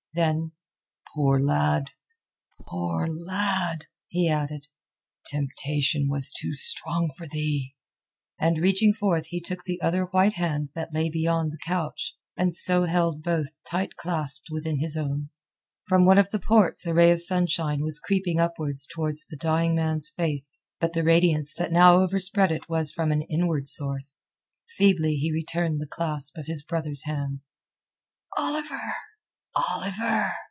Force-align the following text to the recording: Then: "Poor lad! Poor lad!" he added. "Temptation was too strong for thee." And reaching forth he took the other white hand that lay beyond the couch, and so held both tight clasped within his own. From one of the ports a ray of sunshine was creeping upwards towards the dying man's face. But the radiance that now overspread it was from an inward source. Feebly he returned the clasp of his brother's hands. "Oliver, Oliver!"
Then: 0.13 0.51
"Poor 1.15 1.39
lad! 1.39 1.91
Poor 2.67 3.07
lad!" 3.07 3.85
he 4.09 4.27
added. 4.27 4.67
"Temptation 5.27 6.09
was 6.09 6.33
too 6.33 6.53
strong 6.53 7.11
for 7.15 7.27
thee." 7.27 7.75
And 8.37 8.57
reaching 8.57 8.91
forth 8.93 9.27
he 9.27 9.39
took 9.39 9.63
the 9.63 9.79
other 9.79 10.03
white 10.07 10.33
hand 10.33 10.67
that 10.75 10.93
lay 10.93 11.09
beyond 11.09 11.53
the 11.53 11.57
couch, 11.65 12.17
and 12.35 12.53
so 12.53 12.83
held 12.83 13.23
both 13.23 13.51
tight 13.65 13.95
clasped 13.95 14.49
within 14.51 14.79
his 14.79 14.97
own. 14.97 15.29
From 15.87 16.03
one 16.03 16.17
of 16.17 16.31
the 16.31 16.39
ports 16.39 16.85
a 16.85 16.93
ray 16.93 17.11
of 17.11 17.21
sunshine 17.21 17.81
was 17.81 18.01
creeping 18.01 18.37
upwards 18.37 18.89
towards 18.93 19.25
the 19.27 19.37
dying 19.37 19.73
man's 19.73 20.09
face. 20.09 20.61
But 20.81 20.91
the 20.91 21.05
radiance 21.05 21.53
that 21.53 21.71
now 21.71 21.97
overspread 22.01 22.51
it 22.51 22.67
was 22.67 22.91
from 22.91 23.13
an 23.13 23.21
inward 23.21 23.65
source. 23.69 24.19
Feebly 24.75 25.11
he 25.13 25.31
returned 25.31 25.79
the 25.79 25.87
clasp 25.87 26.37
of 26.37 26.47
his 26.47 26.63
brother's 26.63 27.05
hands. 27.05 27.55
"Oliver, 28.37 28.81
Oliver!" 29.53 30.31